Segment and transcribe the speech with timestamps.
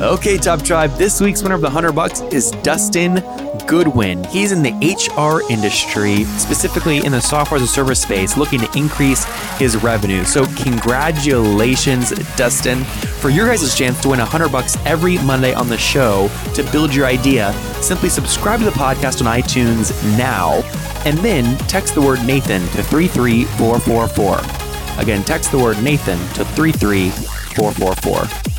[0.00, 3.22] Okay, Top Tribe, this week's winner of the 100 bucks is Dustin
[3.66, 4.24] Goodwin.
[4.24, 8.68] He's in the HR industry, specifically in the software as a service space, looking to
[8.76, 9.24] increase
[9.58, 10.24] his revenue.
[10.24, 12.82] So, congratulations, Dustin.
[12.84, 16.94] For your guys' chance to win 100 bucks every Monday on the show to build
[16.94, 20.62] your idea, simply subscribe to the podcast on iTunes now
[21.04, 25.00] and then text the word Nathan to 33444.
[25.00, 28.51] Again, text the word Nathan to 33444.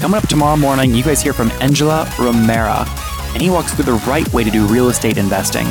[0.00, 2.86] Coming up tomorrow morning, you guys hear from Angela Romera,
[3.32, 5.66] and he walks through the right way to do real estate investing.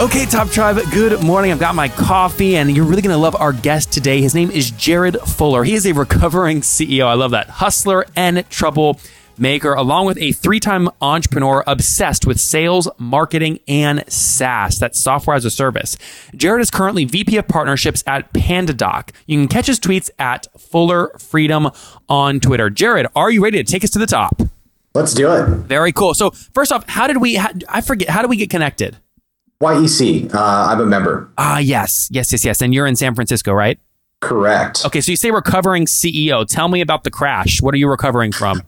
[0.00, 1.52] Okay, Top Tribe, good morning.
[1.52, 4.20] I've got my coffee, and you're really going to love our guest today.
[4.20, 5.62] His name is Jared Fuller.
[5.62, 7.06] He is a recovering CEO.
[7.06, 7.48] I love that.
[7.48, 9.00] Hustler and trouble
[9.38, 14.78] maker, along with a three time entrepreneur obsessed with sales, marketing, and SaaS.
[14.78, 15.96] That's software as a service.
[16.34, 19.10] Jared is currently VP of partnerships at PandaDoc.
[19.26, 21.70] You can catch his tweets at Fuller Freedom
[22.08, 22.70] on Twitter.
[22.70, 24.40] Jared, are you ready to take us to the top?
[24.94, 25.46] Let's do it.
[25.46, 26.14] Very cool.
[26.14, 28.96] So, first off, how did we, how, I forget, how did we get connected?
[29.60, 30.34] YEC.
[30.34, 30.38] Uh,
[30.70, 31.30] I'm a member.
[31.38, 32.62] Ah, yes, yes, yes, yes.
[32.62, 33.78] And you're in San Francisco, right?
[34.20, 34.84] Correct.
[34.84, 36.46] Okay, so you say recovering CEO.
[36.46, 37.60] Tell me about the crash.
[37.60, 38.62] What are you recovering from?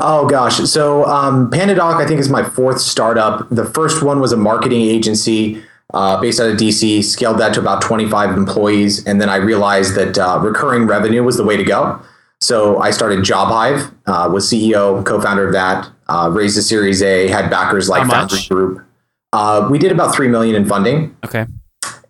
[0.00, 0.56] Oh gosh.
[0.70, 3.48] So um, PandaDoc, I think, is my fourth startup.
[3.50, 5.62] The first one was a marketing agency
[5.94, 7.04] uh, based out of DC.
[7.04, 11.36] Scaled that to about 25 employees, and then I realized that uh, recurring revenue was
[11.36, 12.00] the way to go.
[12.40, 15.90] So I started JobHive, uh, was CEO, co-founder of that.
[16.08, 18.86] Uh, raised a Series A, had backers like Foundry Group.
[19.32, 21.14] Uh, we did about three million in funding.
[21.24, 21.46] Okay.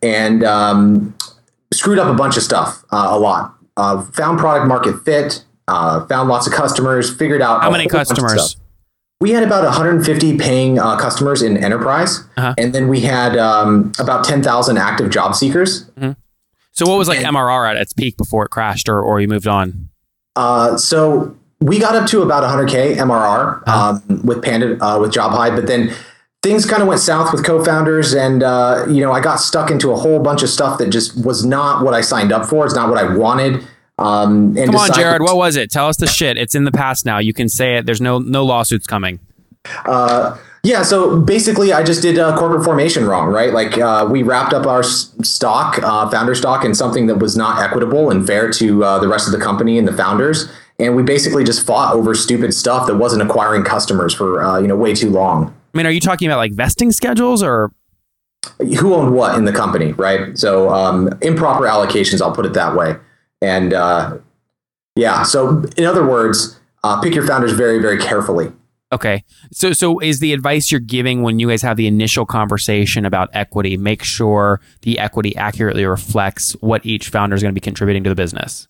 [0.03, 1.15] And um,
[1.73, 3.55] screwed up a bunch of stuff, uh, a lot.
[3.77, 8.57] found product market fit uh, found lots of customers, figured out how many customers.
[9.21, 12.55] We had about 150 paying uh, customers in enterprise, uh-huh.
[12.57, 15.85] and then we had um, about 10,000 active job seekers.
[15.91, 16.13] Mm-hmm.
[16.73, 19.29] So, what was like and, MRR at its peak before it crashed, or or you
[19.29, 19.91] moved on?
[20.37, 24.01] Uh, so we got up to about 100k MRR uh-huh.
[24.09, 25.93] um, with Panda uh, with JobHive, but then
[26.43, 29.91] things kind of went south with co-founders, and uh, you know I got stuck into
[29.93, 32.65] a whole bunch of stuff that just was not what I signed up for.
[32.65, 33.67] It's not what I wanted.
[34.01, 35.21] Um, Come on, Jared.
[35.21, 35.71] What was it?
[35.71, 36.39] Tell us the shit.
[36.39, 37.19] It's in the past now.
[37.19, 37.87] You can say it.
[37.87, 39.21] There's no no lawsuits coming.
[39.85, 40.83] Uh, yeah.
[40.83, 43.53] So basically, I just did uh, corporate formation wrong, right?
[43.53, 47.63] Like uh, we wrapped up our stock, uh, founder stock, in something that was not
[47.63, 51.03] equitable and fair to uh, the rest of the company and the founders, and we
[51.03, 54.95] basically just fought over stupid stuff that wasn't acquiring customers for uh, you know way
[54.95, 55.55] too long.
[55.75, 57.71] I mean, are you talking about like vesting schedules or?
[58.59, 60.39] Who owned what in the company, right?
[60.39, 62.23] So um, improper allocations.
[62.23, 62.97] I'll put it that way.
[63.43, 64.19] And uh,
[64.97, 68.53] yeah, so in other words, uh, pick your founders very, very carefully.
[68.93, 69.23] Okay.
[69.53, 73.31] So so is the advice you're giving when you guys have the initial conversation about
[73.33, 78.03] equity, make sure the equity accurately reflects what each founder is going to be contributing
[78.05, 78.67] to the business?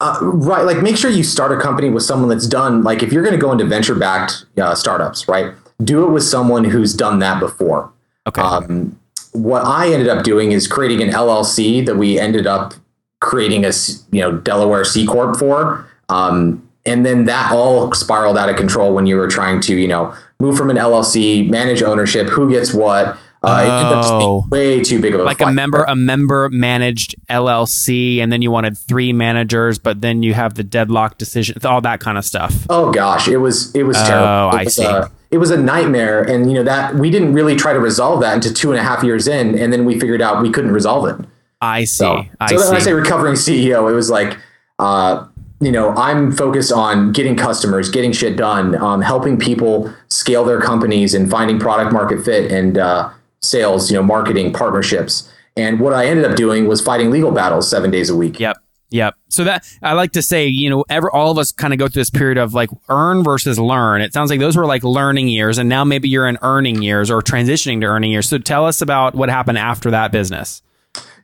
[0.00, 0.64] Uh, right.
[0.64, 3.34] Like make sure you start a company with someone that's done, like if you're going
[3.36, 5.54] to go into venture backed uh, startups, right?
[5.82, 7.92] Do it with someone who's done that before.
[8.26, 8.42] Okay.
[8.42, 8.98] Um,
[9.32, 12.74] what I ended up doing is creating an LLC that we ended up
[13.20, 13.72] creating a
[14.10, 15.86] you know Delaware C corp for.
[16.08, 19.88] Um, and then that all spiraled out of control when you were trying to you
[19.88, 23.18] know move from an LLC, manage ownership, who gets what.
[23.42, 25.50] Uh, oh, way too big of a like fight.
[25.50, 30.34] a member a member managed LLC, and then you wanted three managers, but then you
[30.34, 32.66] have the deadlock decision, all that kind of stuff.
[32.68, 34.26] Oh gosh, it was it was terrible.
[34.26, 34.84] Oh, I see.
[34.84, 38.20] A, it was a nightmare, and you know that we didn't really try to resolve
[38.22, 40.72] that until two and a half years in, and then we figured out we couldn't
[40.72, 41.26] resolve it.
[41.66, 41.96] I see.
[41.96, 42.68] So, I so see.
[42.68, 44.38] when I say recovering CEO, it was like,
[44.78, 45.26] uh,
[45.60, 50.60] you know, I'm focused on getting customers, getting shit done, um, helping people scale their
[50.60, 53.10] companies and finding product market fit and uh,
[53.40, 55.32] sales, you know, marketing partnerships.
[55.56, 58.38] And what I ended up doing was fighting legal battles seven days a week.
[58.38, 58.58] Yep.
[58.90, 59.14] Yep.
[59.28, 61.88] So that I like to say, you know, ever all of us kind of go
[61.88, 64.00] through this period of like earn versus learn.
[64.00, 67.10] It sounds like those were like learning years, and now maybe you're in earning years
[67.10, 68.28] or transitioning to earning years.
[68.28, 70.62] So tell us about what happened after that business.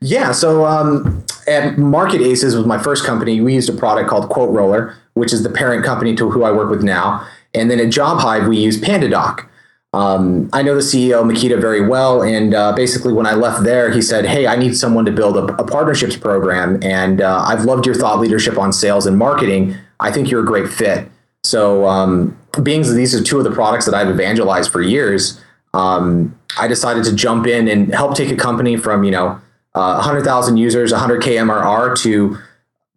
[0.00, 0.32] Yeah.
[0.32, 3.40] So um, at Market Aces was my first company.
[3.40, 6.52] We used a product called Quote Roller, which is the parent company to who I
[6.52, 7.26] work with now.
[7.54, 9.46] And then at JobHive, we use PandaDoc.
[9.94, 13.90] Um, I know the CEO Mikita very well, and uh, basically when I left there,
[13.90, 17.66] he said, "Hey, I need someone to build a, a partnerships program, and uh, I've
[17.66, 19.76] loved your thought leadership on sales and marketing.
[20.00, 21.08] I think you're a great fit."
[21.44, 25.38] So um, being that these are two of the products that I've evangelized for years,
[25.74, 29.38] um, I decided to jump in and help take a company from you know
[29.74, 32.38] uh, 100,000 users, 100k MRR to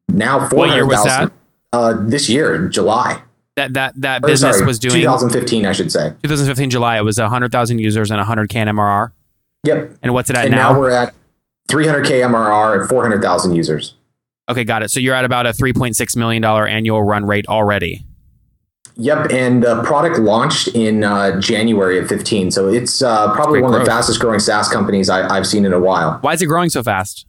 [0.09, 1.31] now What year was 400,000
[1.73, 3.21] uh, this year, in July.
[3.55, 6.09] That that that Or, business sorry, was doing 2015, I should say.
[6.23, 6.97] 2015 July.
[6.97, 9.11] It was 100,000 users and 100K MRR.
[9.63, 9.97] Yep.
[10.03, 10.73] And what's it at And now?
[10.73, 11.13] now we're at
[11.69, 13.95] 300k MRR and 400,000 users.
[14.49, 14.91] okay, got it.
[14.91, 18.05] So you're at about a 3.6 million dollar annual run rate already.
[18.97, 23.63] Yep, and the product launched in uh, January of 15, so it's uh, probably Great
[23.63, 26.17] one of the fastest growing SaaS companies I, I've seen in a while.
[26.21, 27.25] Why is it growing so fast?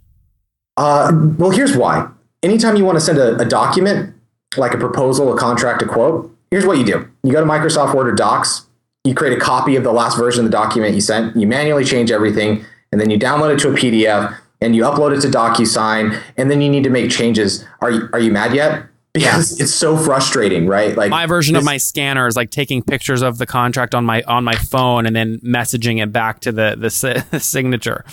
[0.77, 2.09] Uh, well, here's why.
[2.43, 4.15] Anytime you want to send a, a document,
[4.57, 7.09] like a proposal, a contract, a quote, here's what you do.
[7.25, 8.67] You go to Microsoft Word or Docs,
[9.03, 11.85] you create a copy of the last version of the document you sent, you manually
[11.85, 15.29] change everything, and then you download it to a PDF and you upload it to
[15.29, 17.65] DocuSign, and then you need to make changes.
[17.81, 18.87] Are you, are you mad yet?
[19.17, 20.97] Because it's so frustrating, right?
[20.97, 24.23] Like My version of my scanner is like taking pictures of the contract on my
[24.23, 28.05] on my phone and then messaging it back to the the si- signature.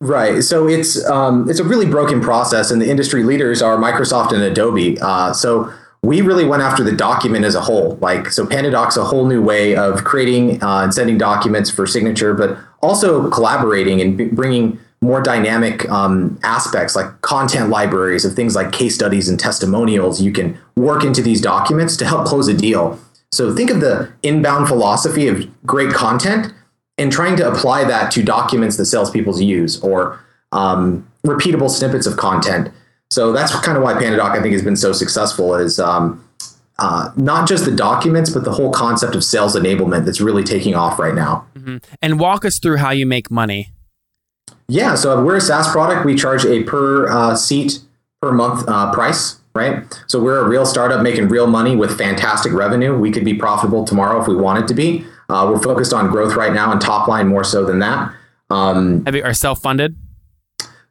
[0.00, 0.42] Right.
[0.42, 4.42] So it's um, it's a really broken process, and the industry leaders are Microsoft and
[4.42, 4.98] Adobe.
[5.00, 5.72] Uh, so
[6.02, 7.96] we really went after the document as a whole.
[8.00, 12.34] Like so, PandaDoc's a whole new way of creating uh, and sending documents for signature,
[12.34, 18.56] but also collaborating and b- bringing more dynamic um, aspects like content libraries of things
[18.56, 20.22] like case studies and testimonials.
[20.22, 22.98] You can work into these documents to help close a deal.
[23.30, 26.54] So think of the inbound philosophy of great content
[26.96, 30.18] and trying to apply that to documents that salespeople use or
[30.52, 32.70] um, repeatable snippets of content.
[33.10, 36.26] So that's kind of why PandaDoc I think has been so successful is um,
[36.78, 40.74] uh, not just the documents, but the whole concept of sales enablement that's really taking
[40.74, 41.46] off right now.
[42.00, 43.73] And walk us through how you make money.
[44.68, 46.06] Yeah, so we're a SaaS product.
[46.06, 47.80] We charge a per uh, seat
[48.22, 49.84] per month uh, price, right?
[50.06, 52.96] So we're a real startup making real money with fantastic revenue.
[52.96, 55.04] We could be profitable tomorrow if we wanted to be.
[55.28, 58.14] Uh, we're focused on growth right now and top line more so than that.
[58.50, 59.96] Um, Have you, are self funded?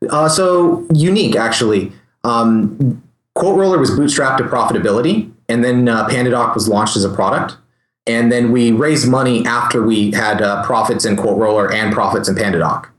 [0.09, 1.91] Uh, so unique, actually.
[2.23, 3.01] Um,
[3.35, 7.57] Quote Roller was bootstrapped to profitability, and then uh, PandaDoc was launched as a product.
[8.05, 12.27] And then we raised money after we had uh, profits in Quote Roller and profits
[12.27, 12.89] in PandaDoc.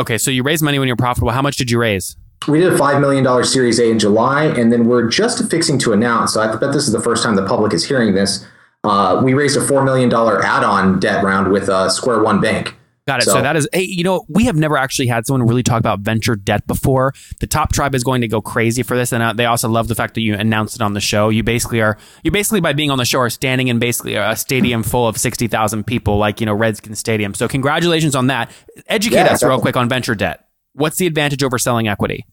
[0.00, 1.30] Okay, so you raised money when you're profitable.
[1.30, 2.16] How much did you raise?
[2.48, 5.92] We did a $5 million Series A in July, and then we're just fixing to
[5.92, 6.34] announce.
[6.34, 8.44] So I bet this is the first time the public is hearing this.
[8.82, 12.74] Uh, we raised a $4 million add on debt round with uh, Square One Bank.
[13.06, 13.24] Got it.
[13.24, 15.78] So, So- that is, hey, you know, we have never actually had someone really talk
[15.78, 17.12] about venture debt before.
[17.40, 19.88] The top tribe is going to go crazy for this, and uh, they also love
[19.88, 21.28] the fact that you announced it on the show.
[21.28, 24.34] You basically are, you basically by being on the show are standing in basically a
[24.36, 27.34] stadium full of sixty thousand people, like you know Redskins Stadium.
[27.34, 28.50] So congratulations on that.
[28.86, 30.46] Educate Yeah, us real quick on venture debt.
[30.72, 32.24] What's the advantage over selling equity?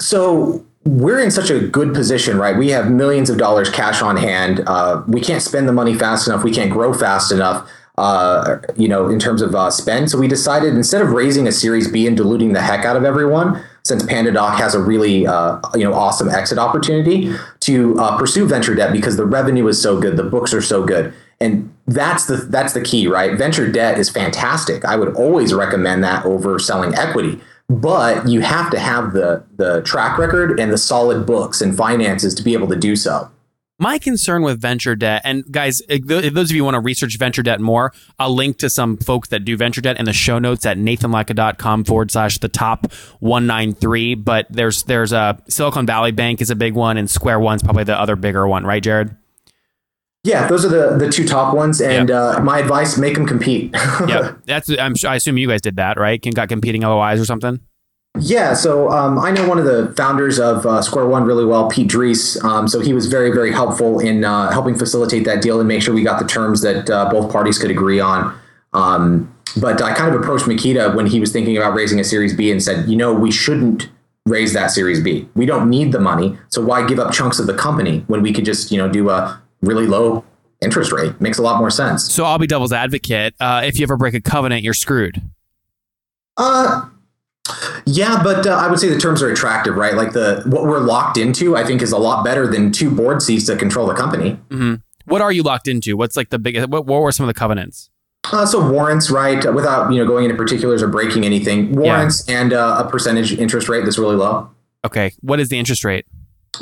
[0.00, 2.56] So we're in such a good position, right?
[2.56, 4.62] We have millions of dollars cash on hand.
[4.66, 6.42] Uh, we can't spend the money fast enough.
[6.42, 7.68] We can't grow fast enough,
[7.98, 10.10] uh, you know, in terms of uh, spend.
[10.10, 13.04] So we decided instead of raising a Series B and diluting the heck out of
[13.04, 18.46] everyone, since PandaDoc has a really, uh, you know, awesome exit opportunity to uh, pursue
[18.46, 22.26] venture debt because the revenue is so good, the books are so good, and that's
[22.26, 23.36] the that's the key, right?
[23.36, 24.84] Venture debt is fantastic.
[24.84, 29.80] I would always recommend that over selling equity but you have to have the the
[29.82, 33.30] track record and the solid books and finances to be able to do so.
[33.82, 37.42] My concern with venture debt, and guys, if those of you want to research venture
[37.42, 40.64] debt more, I'll link to some folks that do venture debt in the show notes
[40.64, 44.14] at nathanlatka.com forward slash the top 193.
[44.14, 47.82] But there's there's a Silicon Valley Bank is a big one, and Square One's probably
[47.82, 49.16] the other bigger one, right, Jared?
[50.22, 51.80] Yeah, those are the the two top ones.
[51.80, 52.38] And Yep.
[52.38, 53.74] uh, my advice: make them compete.
[54.06, 56.22] Yeah, that's I'm sure, I assume you guys did that, right?
[56.22, 57.58] Can got competing LOIs or something.
[58.18, 61.70] Yeah, so um, I know one of the founders of uh, Square One really well,
[61.70, 62.38] Pete Dries.
[62.44, 65.82] Um, so he was very, very helpful in uh, helping facilitate that deal and make
[65.82, 68.38] sure we got the terms that uh, both parties could agree on.
[68.74, 72.36] Um, but I kind of approached Mikita when he was thinking about raising a Series
[72.36, 73.88] B and said, you know, we shouldn't
[74.26, 75.28] raise that Series B.
[75.34, 78.32] We don't need the money, so why give up chunks of the company when we
[78.32, 80.24] could just, you know, do a really low
[80.60, 81.18] interest rate?
[81.20, 82.12] Makes a lot more sense.
[82.12, 83.34] So I'll be devil's advocate.
[83.40, 85.20] Uh, if you ever break a covenant, you're screwed.
[86.36, 86.88] Uh,
[87.86, 89.94] yeah, but uh, I would say the terms are attractive, right?
[89.94, 93.22] Like the what we're locked into, I think, is a lot better than two board
[93.22, 94.38] seats that control the company.
[95.06, 95.96] What are you locked into?
[95.96, 96.68] What's like the biggest?
[96.68, 97.90] What, what were some of the covenants?
[98.32, 99.52] Uh, so warrants, right?
[99.52, 103.68] Without you know going into particulars or breaking anything, warrants and uh, a percentage interest
[103.68, 104.50] rate that's really low.
[104.84, 106.06] Okay, what is the interest rate?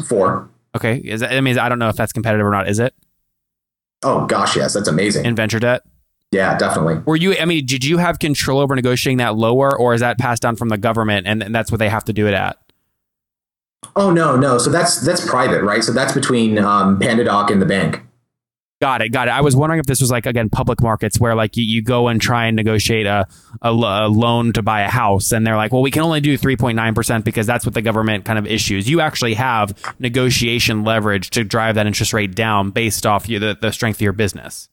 [0.09, 0.49] Four.
[0.75, 2.69] Okay, is that, I mean, I don't know if that's competitive or not.
[2.69, 2.95] Is it
[4.03, 5.27] Oh gosh, yes, that's amazing.
[5.27, 5.83] in venture debt?
[6.33, 7.03] Yeah, definitely.
[7.07, 7.37] Were you?
[7.37, 10.57] I mean, did you have control over negotiating that lower, or is that passed down
[10.57, 12.57] from the government, and, and that's what they have to do it at?
[13.97, 14.59] Oh no, no.
[14.59, 15.83] So that's that's private, right?
[15.83, 18.03] So that's between um, PandaDoc and the bank.
[18.81, 19.11] Got it.
[19.11, 19.33] Got it.
[19.33, 22.09] I was wondering if this was like again public markets where like you, you go
[22.09, 23.27] and try and negotiate a,
[23.61, 26.39] a, a loan to buy a house and they're like, well, we can only do
[26.39, 28.89] 3.9% because that's what the government kind of issues.
[28.89, 33.59] You actually have negotiation leverage to drive that interest rate down based off you, the,
[33.61, 34.70] the strength of your business.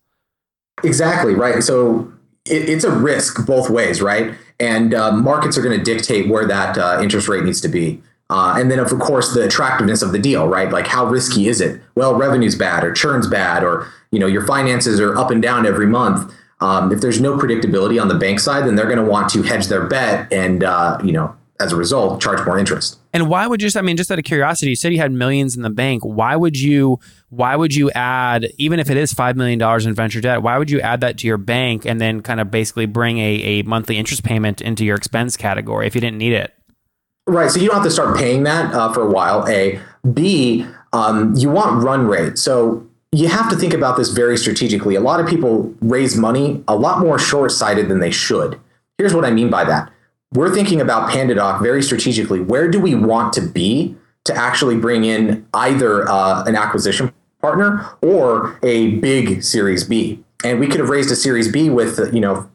[0.84, 1.34] Exactly.
[1.34, 1.64] Right.
[1.64, 2.12] So
[2.46, 4.02] it, it's a risk both ways.
[4.02, 4.34] Right.
[4.60, 8.02] And uh, markets are going to dictate where that uh, interest rate needs to be.
[8.30, 10.70] Uh, and then, of course, the attractiveness of the deal, right?
[10.70, 11.82] Like, how risky is it?
[11.96, 15.66] Well, revenue's bad, or churn's bad, or you know your finances are up and down
[15.66, 16.34] every month.
[16.60, 19.44] Um, if there's no predictability on the bank side, then they're going to want to
[19.44, 23.00] hedge their bet, and uh, you know, as a result, charge more interest.
[23.18, 23.70] And why would you?
[23.76, 26.06] I mean, just out of curiosity, you said you had millions in the bank.
[26.06, 27.00] Why would you?
[27.30, 30.44] Why would you add, even if it is five million dollars in venture debt?
[30.44, 33.42] Why would you add that to your bank and then kind of basically bring a,
[33.42, 36.54] a monthly interest payment into your expense category if you didn't need it?
[37.26, 37.50] Right.
[37.50, 39.48] So you don't have to start paying that uh, for a while.
[39.48, 39.80] A.
[40.14, 40.68] B.
[40.94, 42.38] Um, you want run rate.
[42.38, 44.94] So you have to think about this very strategically.
[44.94, 48.60] A lot of people raise money a lot more short sighted than they should.
[49.00, 49.92] Here's what I mean by that.
[50.34, 52.42] We're thinking about PandaDoc very strategically.
[52.42, 57.90] Where do we want to be to actually bring in either uh, an acquisition partner
[58.02, 60.24] or a big Series B?
[60.44, 62.50] And we could have raised a Series B with, you know,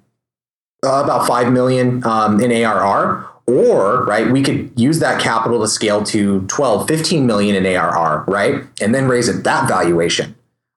[0.83, 6.03] about five million um, in ARR, or right we could use that capital to scale
[6.03, 10.35] to 12 15 million in arr right and then raise it that valuation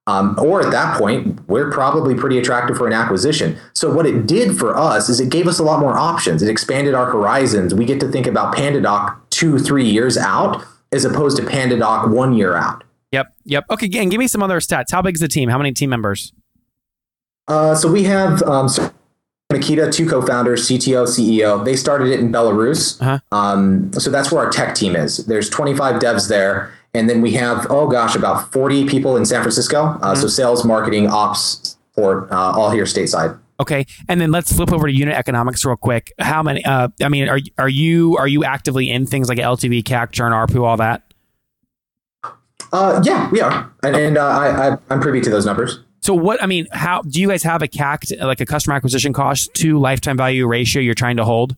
[0.07, 3.57] um, or at that point, we're probably pretty attractive for an acquisition.
[3.73, 6.43] So what it did for us is it gave us a lot more options.
[6.43, 7.73] It expanded our horizons.
[7.73, 12.33] We get to think about PandaDoc two, three years out as opposed to PandaDoc one
[12.33, 12.83] year out.
[13.11, 13.33] Yep.
[13.45, 13.65] Yep.
[13.71, 13.85] Okay.
[13.87, 14.91] Again, give me some other stats.
[14.91, 15.49] How big is the team?
[15.49, 16.33] How many team members?
[17.47, 18.91] Uh, so we have um, so
[19.51, 21.63] Nikita, two co-founders, CTO, CEO.
[21.63, 23.01] They started it in Belarus.
[23.01, 23.19] Uh-huh.
[23.31, 25.25] Um, so that's where our tech team is.
[25.25, 29.41] There's 25 devs there, and then we have, oh gosh, about 40 people in San
[29.41, 29.83] Francisco.
[29.83, 30.21] Uh, mm-hmm.
[30.21, 33.39] So sales, marketing, ops, support, uh, all here stateside.
[33.59, 36.11] Okay, and then let's flip over to unit economics real quick.
[36.19, 36.63] How many?
[36.65, 40.33] Uh, I mean, are are you are you actively in things like LTV, CAC, churn,
[40.33, 41.03] ARPU, all that?
[42.73, 45.79] Uh, yeah, we are, and, and uh, I, I I'm privy to those numbers.
[46.01, 49.13] So what I mean, how do you guys have a CAC like a customer acquisition
[49.13, 51.55] cost to lifetime value ratio you're trying to hold?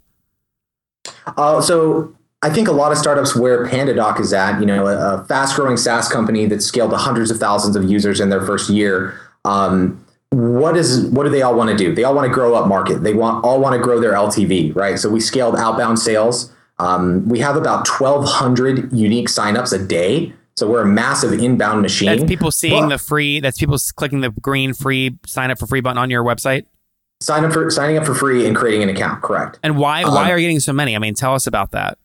[1.25, 2.15] Uh, so
[2.47, 5.57] I think a lot of startups where PandaDoc is at, you know, a, a fast
[5.57, 9.19] growing SaaS company that scaled to hundreds of thousands of users in their first year.
[9.43, 11.93] Um, what is what do they all want to do?
[11.93, 13.03] They all want to grow up market.
[13.03, 14.97] They want all want to grow their LTV, right?
[14.97, 16.53] So we scaled outbound sales.
[16.79, 20.31] Um, we have about 1,200 unique signups a day.
[20.55, 22.07] So we're a massive inbound machine.
[22.07, 23.41] That's people seeing but, the free.
[23.41, 26.65] That's people clicking the green free sign up for free button on your website.
[27.19, 29.21] Sign up for signing up for free and creating an account.
[29.21, 29.59] Correct.
[29.63, 30.95] And why um, why are you getting so many?
[30.95, 31.97] I mean, tell us about that.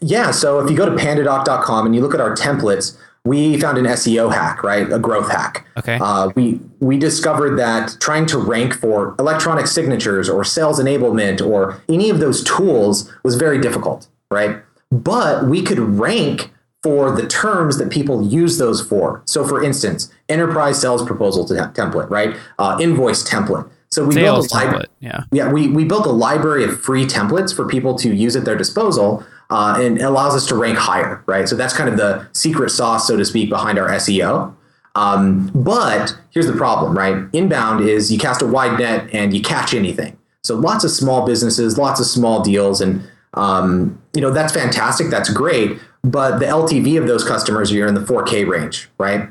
[0.00, 0.30] Yeah.
[0.30, 3.86] So if you go to pandadoc.com and you look at our templates, we found an
[3.86, 4.90] SEO hack, right?
[4.92, 5.66] A growth hack.
[5.76, 5.98] Okay.
[6.00, 11.82] Uh, we we discovered that trying to rank for electronic signatures or sales enablement or
[11.88, 14.62] any of those tools was very difficult, right?
[14.90, 19.20] But we could rank for the terms that people use those for.
[19.26, 22.36] So, for instance, enterprise sales proposal template, right?
[22.60, 23.68] Uh, invoice template.
[23.90, 24.86] So we sales built a library.
[25.00, 25.24] Yeah.
[25.32, 25.50] Yeah.
[25.50, 29.24] We, we built a library of free templates for people to use at their disposal
[29.50, 31.48] uh, and allows us to rank higher, right?
[31.48, 34.54] So that's kind of the secret sauce, so to speak, behind our SEO.
[34.94, 37.26] Um, but here's the problem, right?
[37.32, 40.18] Inbound is you cast a wide net and you catch anything.
[40.42, 45.10] So lots of small businesses, lots of small deals, and um, you know that's fantastic.
[45.10, 45.78] That's great.
[46.02, 49.28] But the LTV of those customers are in the 4K range, right?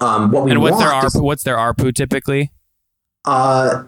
[0.00, 2.50] Um, what we and what's their ARPU, is, what's their ARPU typically?
[3.24, 3.84] Uh,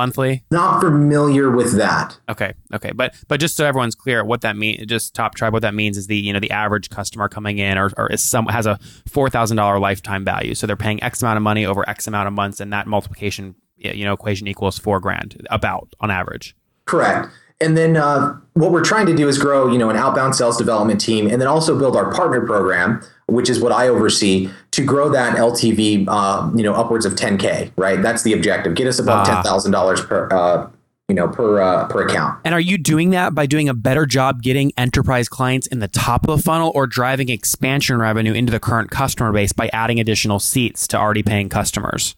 [0.00, 0.44] monthly?
[0.50, 2.18] Not familiar with that.
[2.28, 5.60] Okay, okay, but but just so everyone's clear, what that means, just top tribe, what
[5.60, 8.46] that means is the you know the average customer coming in or, or is some
[8.46, 11.88] has a four thousand dollar lifetime value, so they're paying X amount of money over
[11.88, 16.10] X amount of months, and that multiplication you know equation equals four grand about on
[16.10, 16.56] average.
[16.86, 17.28] Correct.
[17.62, 20.56] And then uh, what we're trying to do is grow, you know, an outbound sales
[20.56, 24.84] development team, and then also build our partner program, which is what I oversee, to
[24.84, 27.72] grow that LTV, uh, you know, upwards of 10k.
[27.76, 28.74] Right, that's the objective.
[28.74, 30.68] Get us above uh, ten thousand dollars per, uh,
[31.08, 32.40] you know, per uh, per account.
[32.44, 35.88] And are you doing that by doing a better job getting enterprise clients in the
[35.88, 39.98] top of the funnel, or driving expansion revenue into the current customer base by adding
[39.98, 42.14] additional seats to already paying customers?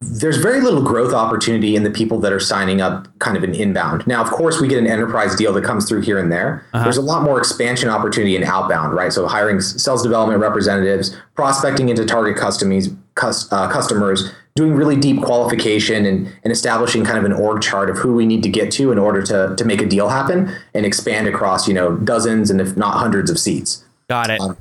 [0.00, 3.54] There's very little growth opportunity in the people that are signing up kind of an
[3.54, 4.06] inbound.
[4.06, 6.66] Now, of course, we get an enterprise deal that comes through here and there.
[6.74, 6.84] Uh-huh.
[6.84, 9.10] There's a lot more expansion opportunity in outbound, right?
[9.10, 12.90] So hiring sales development representatives, prospecting into target customers,
[13.22, 17.96] uh, customers, doing really deep qualification and, and establishing kind of an org chart of
[17.96, 20.84] who we need to get to in order to, to make a deal happen and
[20.84, 23.84] expand across, you know, dozens and if not hundreds of seats.
[24.08, 24.40] Got it.
[24.40, 24.56] Um,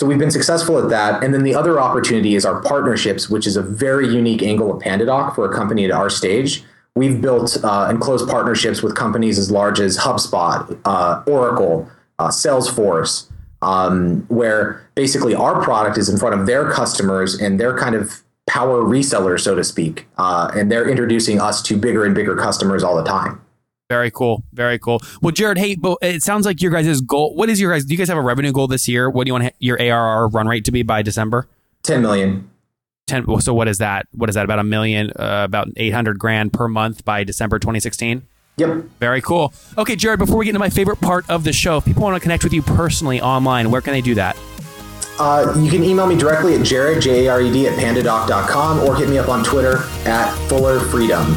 [0.00, 1.22] So we've been successful at that.
[1.22, 4.82] And then the other opportunity is our partnerships, which is a very unique angle of
[4.82, 6.64] PandaDoc for a company at our stage.
[6.94, 11.86] We've built uh, and closed partnerships with companies as large as HubSpot, uh, Oracle,
[12.18, 13.30] uh, Salesforce,
[13.60, 18.22] um, where basically our product is in front of their customers and they're kind of
[18.48, 20.06] power resellers, so to speak.
[20.16, 23.38] Uh, and they're introducing us to bigger and bigger customers all the time.
[23.90, 24.44] Very cool.
[24.52, 25.02] Very cool.
[25.20, 27.34] Well, Jared, hey, but it sounds like your guys' goal.
[27.34, 27.84] What is your guys?
[27.84, 29.10] Do you guys have a revenue goal this year?
[29.10, 31.48] What do you want your ARR run rate to be by December?
[31.82, 32.48] 10 million.
[33.08, 33.40] 10.
[33.40, 34.06] So what is that?
[34.12, 34.44] What is that?
[34.44, 38.22] About a million, uh, about 800 grand per month by December 2016?
[38.58, 38.84] Yep.
[39.00, 39.52] Very cool.
[39.76, 42.14] Okay, Jared, before we get into my favorite part of the show, if people want
[42.14, 44.36] to connect with you personally online, where can they do that?
[45.18, 49.28] Uh, you can email me directly at jared, J-A-R-E-D, at pandadoc.com or hit me up
[49.28, 51.36] on Twitter at Fuller Freedom.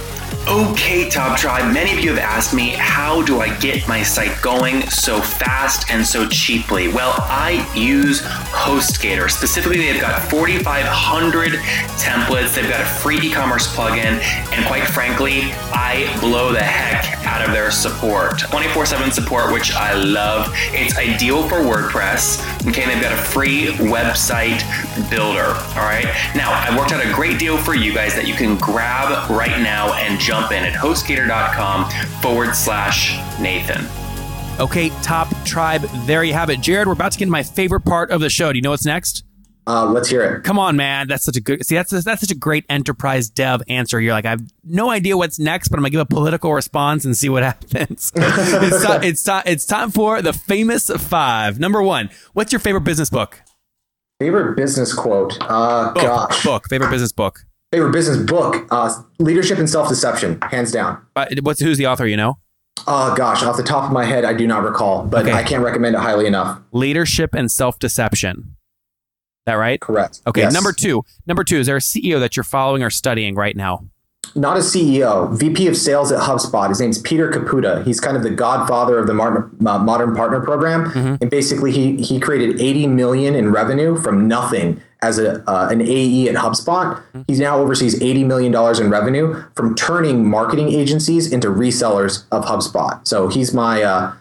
[0.47, 4.41] Okay, Top Tribe, many of you have asked me, how do I get my site
[4.41, 6.87] going so fast and so cheaply?
[6.87, 9.29] Well, I use HostGator.
[9.29, 14.19] Specifically, they've got 4,500 templates, they've got a free e commerce plugin,
[14.51, 18.39] and quite frankly, I blow the heck out of their support.
[18.39, 20.51] 24 7 support, which I love.
[20.73, 22.50] It's ideal for WordPress.
[22.67, 24.61] Okay, they've got a free website
[25.09, 25.45] builder.
[25.45, 28.55] All right, now I worked out a great deal for you guys that you can
[28.57, 31.89] grab right now and jump in at hostgator.com
[32.21, 33.87] forward slash Nathan.
[34.59, 36.61] Okay, top tribe, there you have it.
[36.61, 38.51] Jared, we're about to get into my favorite part of the show.
[38.51, 39.23] Do you know what's next?
[39.67, 40.43] Uh, let's hear it.
[40.43, 41.07] Come on, man.
[41.07, 41.65] That's such a good.
[41.65, 44.01] See, that's that's such a great enterprise dev answer.
[44.01, 47.05] You're like, I have no idea what's next, but I'm gonna give a political response
[47.05, 48.11] and see what happens.
[48.15, 51.59] it's, ti- it's, ti- it's time for the famous five.
[51.59, 53.39] Number one, what's your favorite business book?
[54.19, 55.37] Favorite business quote?
[55.41, 56.43] Uh, Book, gosh.
[56.43, 56.67] book.
[56.69, 57.41] Favorite business book.
[57.71, 58.67] Favorite business book?
[58.69, 61.01] Uh, Leadership and Self Deception, hands down.
[61.15, 62.05] Uh, what's who's the author?
[62.07, 62.37] You know,
[62.87, 65.31] Oh gosh, off the top of my head, I do not recall, but Okay.
[65.37, 66.59] I can't recommend it highly enough.
[66.71, 68.55] leadership and self deception.
[69.45, 69.79] That right?
[69.79, 70.21] Correct.
[70.27, 70.41] Okay.
[70.41, 70.53] Yes.
[70.53, 71.03] Number two.
[71.25, 71.57] Number two.
[71.57, 73.85] Is there a CEO that you're following or studying right now?
[74.33, 76.69] not a CEO, VP of Sales at HubSpot.
[76.69, 77.83] His name's Peter Caputa.
[77.85, 81.15] He's kind of the godfather of the Modern Partner Program, Mm-hmm.
[81.21, 85.81] and basically he he created 80 million in revenue from nothing as a uh, an
[85.81, 86.95] AE at HubSpot.
[86.95, 87.21] Mm-hmm.
[87.27, 92.45] He now oversees 80 million dollars in revenue from turning marketing agencies into resellers of
[92.45, 93.05] HubSpot.
[93.05, 94.13] So he's my uh,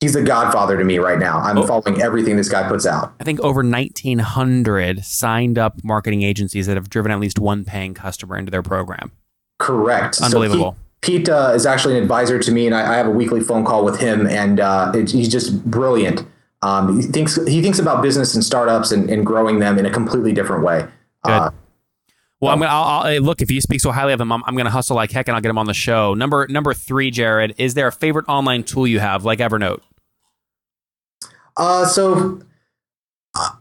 [0.00, 1.38] he's a godfather to me right now.
[1.38, 1.66] I'm Oh.
[1.66, 3.14] following everything this guy puts out.
[3.20, 7.94] I think over 1,900 signed up marketing agencies that have driven at least one paying
[7.94, 9.12] customer into their program.
[9.58, 10.16] Correct.
[10.16, 10.76] So Unbelievable.
[11.00, 13.40] Pete, Pete uh, is actually an advisor to me, and I, I have a weekly
[13.40, 16.24] phone call with him, and uh, it, he's just brilliant.
[16.62, 19.90] Um, he thinks he thinks about business and startups and, and growing them in a
[19.90, 20.86] completely different way.
[21.22, 21.50] Uh,
[22.40, 24.30] Well, I'm gonna I'll, I'll, hey, look if you speak so highly of him.
[24.30, 26.14] I'm, I'm gonna hustle like heck and I'll get him on the show.
[26.14, 27.54] Number number three, Jared.
[27.56, 29.80] Is there a favorite online tool you have, like Evernote?
[31.56, 32.40] uh, so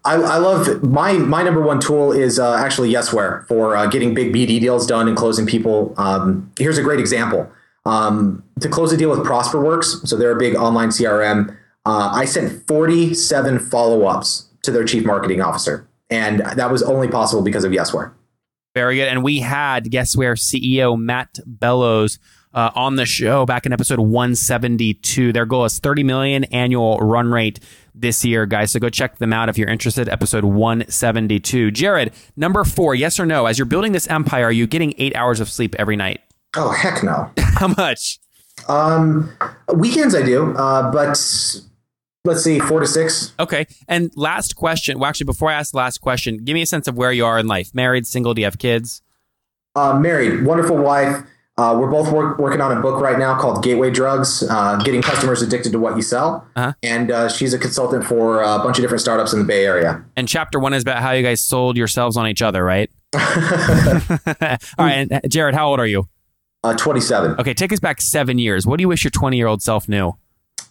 [0.04, 4.14] I, I love my my number one tool is uh, actually Yesware for uh, getting
[4.14, 5.94] big BD deals done and closing people.
[5.98, 7.50] Um, here's a great example.
[7.86, 11.56] Um, to close a deal with ProsperWorks, so they're a big online CRM.
[11.86, 17.08] Uh, I sent 47 follow ups to their chief marketing officer, and that was only
[17.08, 18.12] possible because of Yesware.
[18.76, 19.08] Very good.
[19.08, 22.20] And we had Yesware CEO Matt Bellows
[22.54, 25.32] uh, on the show back in episode 172.
[25.32, 27.62] Their goal is 30 million annual run rate
[27.94, 28.72] this year, guys.
[28.72, 30.10] So go check them out if you're interested.
[30.10, 31.72] Episode 172.
[31.72, 33.46] Jared, number four, yes or no?
[33.46, 36.20] As you're building this empire, are you getting eight hours of sleep every night?
[36.58, 37.32] Oh heck no.
[37.38, 38.20] How much?
[38.68, 39.32] Um,
[39.74, 41.18] weekends I do, uh, but
[42.26, 43.34] let's see, four to six.
[43.40, 43.68] Okay.
[43.88, 45.00] And last question.
[45.00, 47.26] Well, actually, before I ask the last question, give me a sense of where you
[47.26, 47.74] are in life.
[47.74, 49.02] Married, single, do you have kids?
[49.76, 51.26] Uh, married, wonderful wife.
[51.58, 55.02] Uh, we're both work, working on a book right now called Gateway Drugs, uh, getting
[55.02, 56.46] customers addicted to what you sell.
[56.58, 56.74] Uh-huh.
[56.84, 60.04] And uh, she's a consultant for a bunch of different startups in the Bay Area.
[60.18, 62.92] And chapter one is about how you guys sold yourselves on each other, right?
[63.14, 64.60] All right.
[64.78, 66.10] And uh, Jared, how old are you?
[66.62, 67.40] Uh, 27.
[67.40, 68.66] Okay, take us back seven years.
[68.66, 70.14] What do you wish your 20 year old self knew?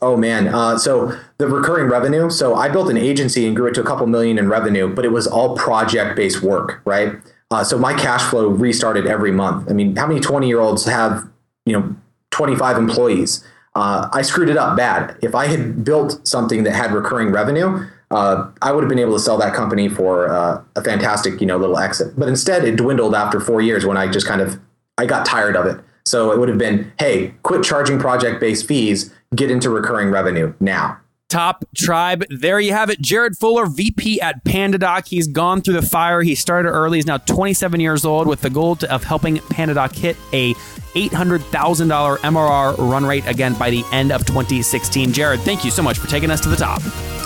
[0.05, 0.49] Oh man.
[0.49, 2.29] Uh, so the recurring revenue.
[2.29, 5.07] So I built an agency and grew it to a couple million in revenue, but
[5.07, 7.14] it was all project based work, right?
[7.51, 9.71] Uh, so my cash flow restarted every month.
[9.71, 11.27] I mean, how many 20 year olds have,
[11.64, 11.97] you know,
[12.33, 13.43] 25 employees?
[13.75, 15.17] Uh, I screwed it up bad.
[15.23, 19.14] If I had built something that had recurring revenue, uh, I would have been able
[19.14, 22.12] to sell that company for uh, a fantastic, you know, little exit.
[22.19, 24.61] But instead, it dwindled after four years when I just kind of
[24.99, 25.83] I got tired of it.
[26.05, 30.55] So it would have been, hey, quit charging project based fees, get into recurring revenue
[30.61, 30.99] now.
[31.29, 32.25] Top Tribe.
[32.31, 33.01] There you have it.
[33.01, 35.09] Jared Fuller, VP at PandaDoc.
[35.09, 36.23] He's gone through the fire.
[36.23, 36.99] He started early.
[36.99, 40.55] He's now 27 years old with the goal to, of helping PandaDoc hit a
[40.94, 45.12] $800,000 MRR run rate again by the end of 2016.
[45.12, 46.83] Jared, thank you so much for taking us to the top.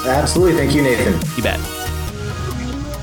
[0.06, 0.56] Absolutely.
[0.56, 1.12] Thank you, Nathan.
[1.36, 1.77] You bet.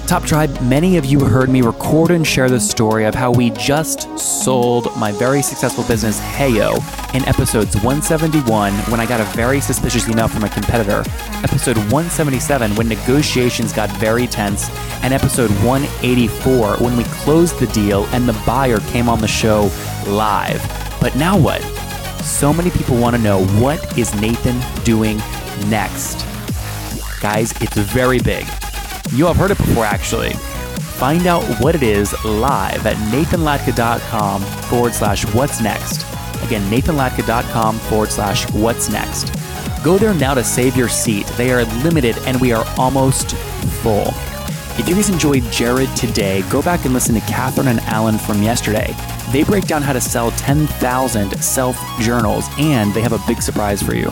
[0.08, 3.50] Top Tribe, many of you heard me record and share the story of how we
[3.50, 6.76] just sold my very successful business, Heyo,
[7.16, 11.04] in episodes 171 when I got a very suspicious email from a competitor,
[11.44, 14.70] episode 177 when negotiations got very tense,
[15.02, 19.72] and episode 184 when we closed the deal and the buyer came on the show
[20.06, 20.62] live.
[21.02, 21.64] But now what?
[22.24, 25.18] So many people want to know what is Nathan doing
[25.68, 26.24] next?
[27.22, 28.46] Guys, it's very big.
[29.12, 30.32] You have heard it before, actually.
[30.98, 36.06] Find out what it is live at nathanlatka.com forward slash what's next.
[36.44, 39.32] Again, nathanlatka.com forward slash what's next.
[39.84, 41.28] Go there now to save your seat.
[41.38, 43.36] They are limited and we are almost
[43.82, 44.08] full.
[44.78, 48.44] If you guys enjoyed Jared today, go back and listen to Catherine and Alan from
[48.44, 48.94] yesterday.
[49.32, 53.82] They break down how to sell 10,000 self journals and they have a big surprise
[53.82, 54.12] for you.